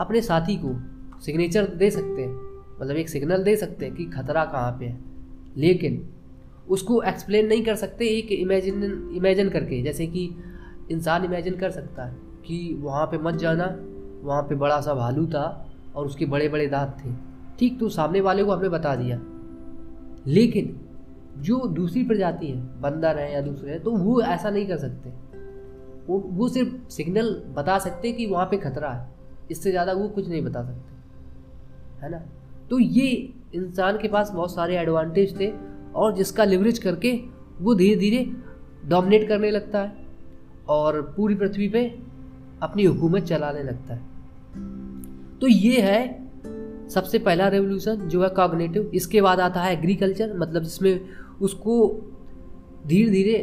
अपने 0.00 0.20
साथी 0.20 0.56
को 0.64 0.76
सिग्नेचर 1.20 1.64
दे 1.64 1.90
सकते 1.90 2.22
हैं। 2.22 2.62
मतलब 2.80 2.96
एक 2.96 3.08
सिग्नल 3.08 3.42
दे 3.42 3.56
सकते 3.56 3.86
हैं 3.86 3.94
कि 3.94 4.04
खतरा 4.04 4.44
कहाँ 4.44 4.72
पे 4.72 4.84
है। 4.84 4.98
लेकिन 5.56 6.08
उसको 6.68 7.02
एक्सप्लेन 7.02 7.46
नहीं 7.46 7.64
कर 7.64 7.74
सकते 7.74 8.06
एक 8.06 8.32
इमेजिन 8.32 8.82
इमेजिन 9.16 9.48
करके। 9.48 9.82
जैसे 9.82 10.06
कि 10.06 10.30
इंसान 10.90 11.24
इमेजिन 11.24 11.54
कर 11.54 11.70
सकता 11.70 12.04
है 12.04 12.16
कि 12.46 12.76
वहाँ 12.80 13.06
पे 13.06 13.18
मत 13.18 13.34
जाना, 13.34 13.76
वहाँ 14.22 14.42
पे 14.42 14.54
बड़ा 14.54 14.80
सा 14.80 14.94
भालू 14.94 15.26
था 15.26 15.72
और 15.96 16.06
उसके 16.06 16.26
बड़े 16.26 16.48
बड़े 16.48 16.66
दांत 16.66 16.96
थे। 17.04 17.10
ठीक 17.58 17.80
तो 17.80 17.88
सामने 17.88 18.20
वाले 18.20 18.44
को 18.44 18.52
हमने 18.52 18.68
बता 18.68 18.96
दिया। 18.96 19.20
लेकिन 20.26 20.80
जो 21.36 21.58
दूसरी 21.66 22.02
प्रजाति 22.04 22.46
है, 22.46 22.80
बंदर 22.80 23.18
है 23.18 23.32
या 23.34 23.40
दूसरे 23.40 23.70
हैं 23.70 23.82
तो 23.82 23.90
वो 23.90 24.20
ऐसा 24.22 24.50
नहीं 24.50 24.66
कर 24.66 24.76
सकते। 24.76 25.10
वो 26.06 26.18
वो 26.18 26.48
सिर्फ़ 26.48 26.88
सिग्नल 26.88 27.30
बता 27.56 27.78
सकते 27.78 28.12
कि 28.12 28.26
वहाँ 28.26 28.46
पे 28.46 28.56
खतरा 28.56 28.90
है। 28.90 29.08
इससे 29.50 29.70
ज़्यादा 29.70 29.92
वो 29.92 30.08
कुछ 30.08 30.28
नहीं 30.28 30.42
बता 30.42 30.62
सकते। 30.62 32.04
है 32.04 32.10
ना? 32.10 32.22
तो 32.70 32.78
ये 32.78 33.34
इंसान 33.54 33.98
के 33.98 34.08
पास 34.08 34.30
बहुत 34.30 34.54
सारे 34.54 34.76
एडवांटेज 34.76 35.40
थे 35.40 35.52
और 35.94 36.14
जिसका 36.14 36.44
लिवरेज 36.44 36.78
करके 36.78 37.12
वो 37.60 37.74
धीरे 37.74 37.96
धीरे 37.96 38.24
डोमिनेट 38.88 39.28
करने 39.28 39.50
लगता 39.50 39.80
है 39.80 40.06
और 40.68 41.00
पूरी 41.16 41.34
पृथ्वी 41.34 41.68
पे 41.68 41.84
अपनी 42.62 42.84
हुकूमत 42.84 43.22
चलाने 43.22 43.62
लगता 43.62 43.94
है। 43.94 44.04
तो 45.38 45.46
ये 45.46 45.80
है 45.80 46.26
सबसे 46.88 47.18
पहला 47.18 47.48
रेवोल्यूशन 47.48 47.96
जो 47.96 48.22
है 48.22 48.28
कॉग्नेटिव 48.28 48.90
इसके 48.94 49.20
बाद 49.20 49.40
आता 49.40 49.60
है 49.60 49.72
एग्रीकल्चर 49.72 50.34
मतलब 50.36 50.62
जिसमें 50.62 51.00
उसको 51.40 51.74
धीरे 52.86 53.10
धीरे 53.10 53.38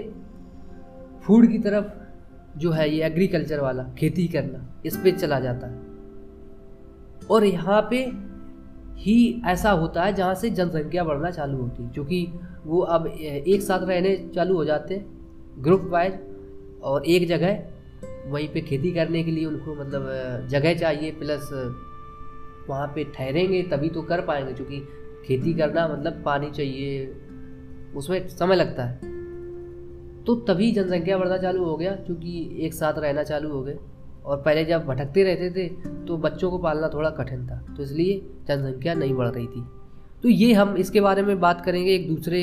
फ़ूड 1.23 1.47
की 1.47 1.59
तरफ़ 1.59 2.59
जो 2.59 2.71
है 2.71 2.89
ये 2.89 3.03
एग्रीकल्चर 3.03 3.59
वाला 3.59 3.83
खेती 3.99 4.27
करना, 4.27 4.81
इस 4.85 4.97
पर 4.97 5.17
चला 5.17 5.39
जाता 5.39 5.67
है। 5.67 5.81
और 7.31 7.43
यहाँ 7.45 7.81
पे 7.91 7.97
ही 8.97 9.41
ऐसा 9.47 9.71
होता 9.71 10.03
है 10.03 10.13
जहाँ 10.13 10.35
से 10.35 10.49
जनसंख्या 10.49 11.03
बढ़ना 11.03 11.31
चालू 11.31 11.57
होती 11.57 11.83
है, 11.83 11.89
क्योंकि 11.89 12.27
वो 12.65 12.79
अब 12.79 13.07
एक 13.07 13.61
साथ 13.61 13.79
रहने 13.79 14.15
चालू 14.35 14.55
हो 14.55 14.65
जाते 14.65 14.95
हैं 14.95 15.61
ग्रुप 15.63 15.87
वाइज 15.89 16.19
और 16.83 17.05
एक 17.05 17.27
जगह 17.27 17.63
वहीं 18.27 18.47
पे 18.47 18.61
खेती 18.61 18.91
करने 18.91 19.23
के 19.23 19.31
लिए 19.31 19.45
उनको 19.45 19.75
मतलब 19.75 20.47
जगह 20.49 20.73
चाहिए 20.73 21.11
प्लस 21.11 21.49
वहाँ 22.69 22.87
पे 22.87 23.03
ठहरेंगे 23.03 23.61
तभी 23.63 23.89
तो 23.89 24.01
कर 24.01 24.21
पाएँगे, 24.21 24.53
क्योंकि 24.53 24.79
खेती 25.25 25.53
करना 25.53 25.87
मतलब 25.87 26.21
पानी 26.25 26.51
चाहिए 26.51 27.05
उसमें 27.95 28.27
समय 28.29 28.55
लगता 28.55 28.83
है। 28.83 29.11
तो 30.25 30.35
तभी 30.47 30.71
जनसंख्या 30.71 31.17
बढ़ना 31.17 31.37
चालू 31.37 31.63
हो 31.63 31.75
गया, 31.77 31.91
क्योंकि 31.95 32.65
एक 32.65 32.73
साथ 32.73 32.99
रहना 32.99 33.23
चालू 33.23 33.49
हो 33.49 33.61
गए। 33.61 33.77
और 34.25 34.37
पहले 34.37 34.63
जब 34.65 34.85
भटकते 34.85 35.23
रहते 35.23 35.49
थे 35.51 35.67
तो 36.05 36.17
बच्चों 36.17 36.49
को 36.51 36.57
पालना 36.57 36.87
थोड़ा 36.89 37.09
कठिन 37.11 37.45
था 37.47 37.55
तो 37.77 37.83
इसलिए 37.83 38.19
जनसंख्या 38.47 38.93
नहीं 38.93 39.13
बढ़ 39.13 39.27
रही 39.27 39.47
थी। 39.47 39.63
तो 40.23 40.29
ये 40.29 40.53
हम 40.53 40.75
इसके 40.77 41.01
बारे 41.01 41.21
में 41.21 41.39
बात 41.39 41.63
करेंगे 41.65 41.95
एक 41.95 42.07
दूसरे 42.07 42.39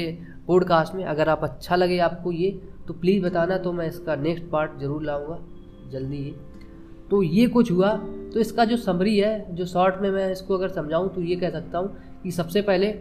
पॉडकास्ट 0.46 0.94
में। 0.94 1.04
अगर 1.04 1.28
आप 1.28 1.44
अच्छा 1.44 1.76
लगे 1.76 1.98
आपको 2.00 2.32
ये 2.32 2.50
तो 2.88 2.94
प्लीज़ 2.94 3.22
बताना 3.22 3.56
तो 3.58 3.72
मैं 3.72 3.86
इसका 3.88 4.16
नेक्स्ट 4.16 4.44
पार्ट 4.44 4.78
ज़रूर 4.80 5.02
लाऊँगा, 5.02 5.38
जल्दी 5.90 6.16
ही। 6.16 6.34
तो 7.10 7.22
ये 7.22 7.46
कुछ 7.46 7.70
हुआ। 7.72 7.92
तो 8.32 8.40
इसका 8.40 8.64
जो 8.64 8.76
समरी 8.76 9.16
है, 9.18 9.54
जो 9.54 9.66
शॉर्ट 9.66 10.00
में 10.02 10.10
मैं 10.10 10.30
इसको 10.32 10.56
अगर 10.56 10.68
समझाऊँ 10.70 11.08
तो 11.14 11.22
ये 11.22 11.36
कह 11.36 11.50
सकता 11.50 11.78
हूँ 11.78 11.96
कि 12.22 12.30
सबसे 12.30 12.62
पहले, 12.62 12.92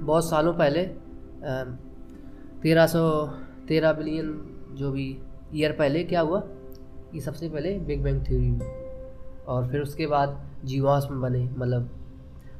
बहुत 0.00 0.28
सालों 0.30 0.52
पहले 0.54 0.82
तेरह 2.62 2.86
सौ 2.86 3.26
तेरह 3.68 3.92
बिलियन 3.92 4.30
जो 4.74 4.92
भी 4.92 5.18
ईयर 5.54 5.72
पहले 5.72 6.04
क्या 6.04 6.20
हुआ? 6.20 6.42
ये 7.14 7.20
सबसे 7.20 7.48
पहले 7.48 7.78
बिग 7.78 8.02
बैंग 8.02 8.24
थ्योरी 8.26 8.48
हुई। 8.48 8.66
और 9.48 9.68
फिर 9.68 9.80
उसके 9.80 10.06
बाद 10.06 10.50
जीवाश्म 10.64 11.20
बने 11.20 11.48
मतलब 11.58 11.88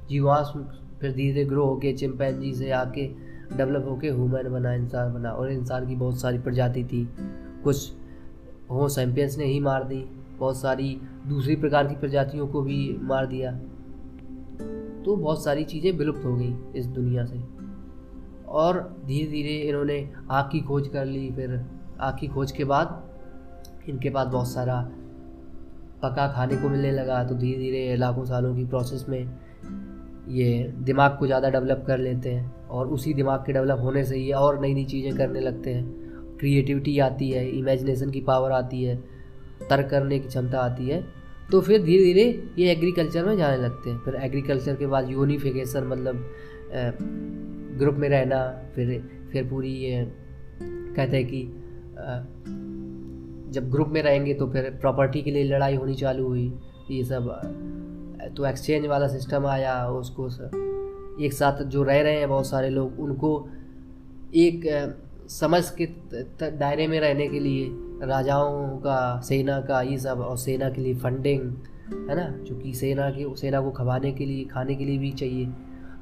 जीवाश्म 0.08 0.62
फिर 1.00 1.12
धीरे 1.12 1.32
धीरे 1.32 1.44
ग्रो 1.44 1.64
होके 1.64 1.92
चिंपैनजी 1.92 2.54
से 2.54 2.70
आके 2.70 3.06
डेवलप 3.56 3.84
होके 3.88 4.08
ह्यूमन 4.08 4.48
बना, 4.48 4.74
इंसान 4.74 5.12
बना। 5.14 5.30
और 5.30 5.52
इंसान 5.52 5.86
की 5.86 5.96
बहुत 5.96 6.20
सारी 6.20 6.38
प्रजाति 6.38 6.84
थी। 6.84 7.08
कुछ 7.64 7.92
हो 8.70 8.88
सैम्पियंस 8.88 9.38
ने 9.38 9.44
ही 9.44 9.60
मार 9.60 9.84
दी। 9.84 10.04
बहुत 10.38 10.56
सारी 10.56 11.00
दूसरी 11.26 11.56
प्रकार 11.56 11.86
की 11.86 11.94
प्रजातियों 11.96 12.46
को 12.46 12.62
भी 12.62 12.98
मार 13.02 13.26
दिया। 13.26 13.52
तो 15.04 15.16
बहुत 15.16 15.44
सारी 15.44 15.64
चीज़ें 15.64 15.92
विलुप्त 15.92 16.24
हो 16.24 16.36
गई 16.36 16.54
इस 16.76 16.86
दुनिया 16.86 17.24
से। 17.24 17.57
और 18.50 18.78
धीरे 19.06 19.30
धीरे 19.30 19.56
इन्होंने 19.60 19.98
आग 20.30 20.48
की 20.52 20.60
खोज 20.60 20.88
कर 20.88 21.04
ली, 21.06 21.30
फिर 21.30 21.60
आग 22.00 22.16
की 22.20 22.28
खोज 22.28 22.52
के 22.52 22.64
बाद 22.64 23.88
इनके 23.88 24.10
पास 24.10 24.26
बहुत 24.26 24.48
सारा 24.48 24.80
पका 26.02 26.26
खाने 26.32 26.56
को 26.56 26.68
मिलने 26.68 26.90
लगा 26.92 27.22
तो 27.24 27.34
धीरे 27.34 27.58
धीरे 27.58 27.96
लाखों 27.96 28.24
सालों 28.24 28.54
की 28.56 28.64
प्रोसेस 28.66 29.04
में 29.08 29.20
ये 30.30 30.72
दिमाग 30.84 31.16
को 31.18 31.26
ज़्यादा 31.26 31.50
डेवलप 31.50 31.84
कर 31.86 31.98
लेते 31.98 32.30
हैं 32.30 32.68
और 32.68 32.88
उसी 32.88 33.14
दिमाग 33.14 33.40
के 33.40 33.52
डेवलप 33.52 33.78
होने 33.82 34.04
से 34.04 34.18
ये 34.18 34.32
और 34.32 34.60
नई 34.60 34.74
नई 34.74 34.84
चीज़ें 34.84 35.16
करने 35.16 35.40
लगते 35.40 35.74
हैं। 35.74 36.36
क्रिएटिविटी 36.38 36.98
आती 36.98 37.30
है 37.30 37.48
इमेजिनेशन 37.50 38.10
की 38.10 38.20
पावर 38.20 38.52
आती 38.52 38.82
है, 38.82 38.96
तर्क 39.70 39.88
करने 39.90 40.18
की 40.18 40.28
क्षमता 40.28 40.60
आती 40.60 40.88
है 40.88 41.04
तो 41.50 41.60
फिर 41.60 41.82
धीरे 41.82 42.04
धीरे 42.04 42.24
ये 42.58 42.70
एग्रीकल्चर 42.72 43.24
में 43.24 43.36
जाने 43.36 43.56
लगते 43.56 43.90
हैं। 43.90 43.98
फिर 43.98 44.14
एग्रीकल्चर 44.16 44.74
के 44.76 44.86
बाद 44.86 45.10
यूनिफिकेशन 45.10 45.86
मतलब 45.86 46.24
ग्रुप 47.78 47.94
में 47.94 48.08
रहना, 48.08 48.40
फिर 48.74 49.00
फिर 49.32 49.48
पूरी 49.48 49.72
ये 49.74 50.04
कहते 50.62 51.16
हैं 51.16 51.26
कि 51.26 51.42
जब 53.52 53.70
ग्रुप 53.70 53.88
में 53.88 54.02
रहेंगे 54.02 54.34
तो 54.34 54.46
फिर 54.50 54.70
प्रॉपर्टी 54.80 55.22
के 55.22 55.30
लिए 55.30 55.44
लड़ाई 55.46 55.74
होनी 55.74 55.94
चालू 55.94 56.26
हुई, 56.26 56.52
ये 56.90 57.04
सब 57.04 57.28
तो 58.36 58.46
एक्सचेंज 58.46 58.86
वाला 58.86 59.06
सिस्टम 59.08 59.46
आया, 59.46 59.74
उसको 59.88 60.28
एक 61.24 61.32
साथ 61.32 61.62
जो 61.64 61.82
रह 61.82 62.00
रहे 62.00 62.18
हैं 62.18 62.28
बहुत 62.28 62.46
सारे 62.46 62.70
लोग, 62.70 63.00
उनको 63.00 63.48
एक 64.36 64.66
समझ 65.30 65.62
के 65.72 65.86
दायरे 66.50 66.86
में 66.88 66.98
रहने 67.00 67.28
के 67.28 67.40
लिए 67.40 67.68
राजाओं 68.06 68.76
का, 68.78 69.20
सेना 69.20 69.60
का, 69.60 69.80
ये 69.82 69.98
सब, 69.98 70.20
और 70.20 70.36
सेना 70.36 70.70
के 70.70 70.82
लिए 70.82 70.94
फंडिंग 70.94 71.42
है 72.08 72.16
ना? 72.16 72.24
क्योंकि 72.46 72.72
सेना 72.74 73.10
के, 73.10 73.34
सेना 73.36 73.60
को 73.60 73.70
खवाने 73.70 74.12
के 74.12 74.26
लिए, 74.26 74.44
खाने 74.44 74.74
के 74.74 74.84
लिए 74.84 74.98
भी 74.98 75.10
चाहिए। 75.12 75.46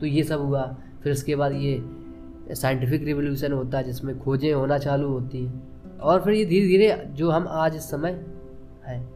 तो 0.01 0.07
ये 0.07 0.23
सब 0.23 0.41
हुआ। 0.41 0.63
फिर 1.03 1.13
उसके 1.13 1.37
बाद 1.37 1.53
ये 1.53 2.55
साइंटिफिक 2.55 3.05
रिवोल्यूशन 3.05 3.53
होता 3.53 3.79
है, 3.79 3.85
जिसमें 3.85 4.19
खोजें 4.19 4.53
होना 4.53 4.79
चालू 4.79 5.09
होती 5.09 5.45
हैं। 5.45 5.99
और 5.99 6.23
फिर 6.23 6.33
ये 6.33 6.45
धीरे 6.45 6.67
धीरे 6.67 7.09
जो 7.11 7.31
हम 7.31 7.47
आज 7.49 7.77
इस 7.77 7.91
समय 7.91 8.11
हैं, 8.85 9.09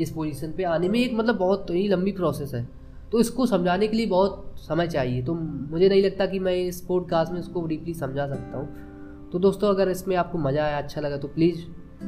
इस 0.00 0.10
पोजीशन 0.10 0.52
पे 0.52 0.62
आने 0.62 0.88
में 0.88 0.98
एक 1.00 1.14
मतलब 1.14 1.36
बहुत 1.36 1.70
ही 1.70 1.88
लंबी 1.88 2.12
प्रोसेस 2.12 2.54
है। 2.54 2.68
तो 3.12 3.20
इसको 3.20 3.46
समझाने 3.46 3.86
के 3.88 3.96
लिए 3.96 4.06
बहुत 4.06 4.54
समय 4.58 4.86
चाहिए। 4.86 5.22
तो 5.22 5.34
मुझे 5.34 5.88
नहीं 5.88 6.02
लगता 6.02 6.26
कि 6.26 6.38
मैं 6.38 6.54
इस 6.54 6.80
पॉडकास्ट 6.80 7.32
में 7.32 7.40
इसको 7.40 7.66
डीपली 7.66 7.94
समझा 7.94 8.26
सकता 8.28 8.58
हूँ। 8.58 9.30
तो 9.32 9.38
दोस्तों, 9.38 9.68
अगर 9.68 9.88
इसमें 9.88 10.16
आपको 10.16 10.38
मज़ा 10.38 10.64
आया 10.64 10.78
अच्छा 10.78 11.00
लगा 11.00 11.16
तो 11.16 11.28
प्लीज़ 11.28 11.60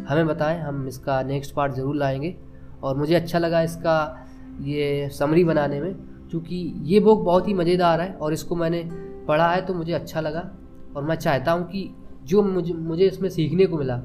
हमें 0.09 0.27
बताएँ। 0.27 0.61
हम 0.61 0.87
इसका 0.89 1.23
नेक्स्ट 1.23 1.55
पार्ट 1.55 1.73
ज़रूर 1.73 1.97
लाएँगे। 1.97 2.37
और 2.83 2.97
मुझे 2.97 3.15
अच्छा 3.15 3.39
लगा 3.39 3.63
इसका 3.63 4.27
ये 4.61 5.09
समरी 5.09 5.45
बनाने 5.45 5.81
में। 5.81 5.95
क्योंकि 6.31 6.57
ये 6.85 7.01
बुक 7.01 7.23
बहुत 7.25 7.49
ही 7.49 7.55
मज़ेदार 7.55 8.01
है 8.01 8.13
और 8.13 8.33
इसको 8.33 8.57
मैंने 8.57 8.83
पढ़ा 9.29 9.51
है 9.51 9.65
तो 9.67 9.75
मुझे 9.75 9.93
अच्छा 9.93 10.21
लगा 10.21 10.51
और 10.97 11.05
मैं 11.05 11.17
चाहता 11.17 11.53
हूँ 11.53 11.67
कि 11.67 11.89
जो 12.25 12.43
मुझे 12.43 12.75
मुझे 12.75 13.07
इसमें 13.07 13.29
सीखने 13.31 13.67
को 13.67 13.79
मिला, 13.79 13.97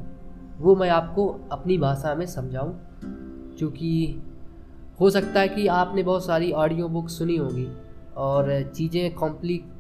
वो 0.60 0.76
मैं 0.76 0.90
आपको 0.90 1.28
अपनी 1.52 1.78
भाषा 1.78 2.14
में 2.16 2.26
समझाऊँ। 2.26 2.74
क्योंकि 3.58 4.22
हो 5.00 5.10
सकता 5.10 5.40
है 5.40 5.48
कि 5.48 5.68
आपने 5.68 6.04
बहुत 6.04 6.26
सारी 6.26 6.52
ऑडियो 6.54 6.88
बुक 6.88 7.10
सुनी 7.10 7.36
होगी 7.38 7.68
और 8.18 8.72
चीज़ें 8.76 9.14
कॉम्प्लिक 9.14 9.72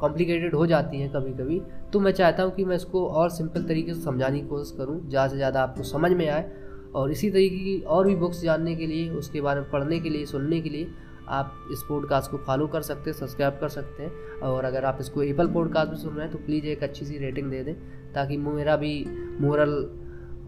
कॉम्प्लिकेटेड 0.00 0.54
हो 0.54 0.66
जाती 0.66 1.00
हैं 1.00 1.10
कभी 1.12 1.32
कभी 1.34 1.60
तो 1.92 2.00
मैं 2.00 2.12
चाहता 2.12 2.42
हूँ 2.42 2.52
कि 2.52 2.64
मैं 2.64 2.76
इसको 2.76 3.06
और 3.06 3.30
सिंपल 3.30 3.62
तरीके 3.62 3.94
से 3.94 4.00
समझाने 4.00 4.40
की 4.40 4.46
कोशिश 4.48 4.76
करूँ, 4.78 5.08
ज़्यादा 5.08 5.28
से 5.28 5.36
ज़्यादा 5.36 5.62
आपको 5.62 5.82
समझ 5.82 6.10
में 6.12 6.28
आए। 6.28 6.50
और 6.94 7.10
इसी 7.12 7.30
तरीके 7.30 7.56
की 7.56 7.80
और 7.86 8.06
भी 8.06 8.14
बुक्स 8.16 8.40
जानने 8.42 8.74
के 8.76 8.86
लिए, 8.86 9.08
उसके 9.10 9.40
बारे 9.40 9.60
में 9.60 9.70
पढ़ने 9.70 9.98
के 10.00 10.10
लिए, 10.10 10.24
सुनने 10.26 10.60
के 10.60 10.70
लिए 10.70 10.88
आप 11.28 11.68
इस 11.72 11.82
पॉडकास्ट 11.88 12.30
को 12.30 12.38
फॉलो 12.38 12.66
कर 12.66 12.82
सकते 12.82 13.10
हैं 13.10 13.16
सब्सक्राइब 13.18 13.58
कर 13.60 13.68
सकते 13.68 14.02
हैं। 14.02 14.40
और 14.40 14.64
अगर 14.64 14.84
आप 14.84 14.98
इसको 15.00 15.22
एप्पल 15.22 15.48
पॉडकास्ट 15.48 15.90
में 15.90 15.98
सुन 15.98 16.14
रहे 16.14 16.26
हैं 16.26 16.32
तो 16.32 16.38
प्लीज़ 16.46 16.66
एक 16.66 16.82
अच्छी 16.82 17.04
सी 17.06 17.18
रेटिंग 17.18 17.50
दे 17.50 17.62
दें, 17.64 17.74
ताकि 18.14 18.36
मेरा 18.36 18.76
भी 18.76 19.04
मोरल 19.40 19.74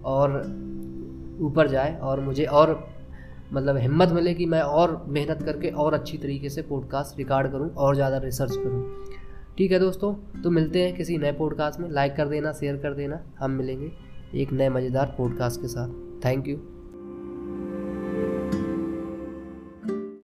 और 0.05 0.41
ऊपर 1.41 1.69
जाए 1.69 1.97
और 1.99 2.21
मुझे 2.21 2.45
और 2.45 2.79
मतलब 3.53 3.77
हिम्मत 3.77 4.13
मिले 4.13 4.35
कि 4.35 4.47
मैं 4.47 4.61
और 4.61 5.05
मेहनत 5.09 5.43
करके 5.43 5.71
और 5.71 5.95
अच्छी 5.95 6.19
तरीके 6.19 6.49
से 6.49 6.63
पॉडकास्ट 6.63 7.19
रिकॉर्ड 7.19 7.51
करूँ 7.53 7.71
और 7.77 7.95
ज़्यादा 7.95 8.19
रिसर्च 8.19 8.57
करूँ। 8.57 9.07
ठीक 9.59 9.73
है 9.73 9.79
दोस्तों 9.79 10.13
तो 10.43 10.51
मिलते 10.51 10.83
हैं 10.83 10.95
किसी 10.97 11.17
नए 11.19 11.33
पॉडकास्ट 11.33 11.81
में। 11.81 11.89
लाइक 11.91 12.15
कर 12.17 12.29
देना 12.29 12.53
शेयर 12.53 12.77
कर 12.77 12.95
देना। 12.95 13.21
हम 13.39 13.51
मिलेंगे 13.51 13.91
एक 14.35 14.53
नए 14.53 14.69
मज़ेदार 14.69 15.15
पॉडकास्ट 15.19 15.61
के 15.61 15.69
साथ। 15.69 15.89
Thank 16.25 16.49
you 16.49 16.57